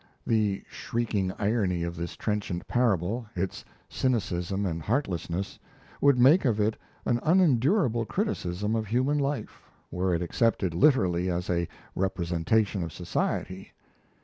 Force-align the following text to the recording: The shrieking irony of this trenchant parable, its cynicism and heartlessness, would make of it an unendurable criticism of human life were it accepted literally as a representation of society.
The 0.25 0.63
shrieking 0.67 1.31
irony 1.37 1.83
of 1.83 1.95
this 1.95 2.15
trenchant 2.15 2.67
parable, 2.67 3.27
its 3.35 3.63
cynicism 3.87 4.65
and 4.65 4.81
heartlessness, 4.81 5.59
would 6.01 6.17
make 6.17 6.43
of 6.43 6.59
it 6.59 6.75
an 7.05 7.19
unendurable 7.21 8.05
criticism 8.05 8.75
of 8.75 8.87
human 8.87 9.19
life 9.19 9.61
were 9.91 10.15
it 10.15 10.23
accepted 10.23 10.73
literally 10.73 11.29
as 11.29 11.51
a 11.51 11.67
representation 11.95 12.81
of 12.81 12.91
society. 12.91 13.73